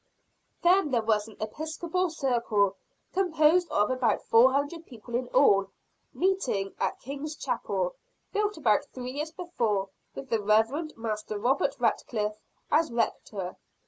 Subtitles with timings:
[0.63, 2.75] Then there was an Episcopal circle,
[3.13, 5.67] composed of about four hundred people in all,
[6.11, 7.93] meeting at King's Chapel,
[8.33, 12.39] built about three years before, with the Reverend Master Robert Ratcliffe
[12.71, 13.57] as Rector.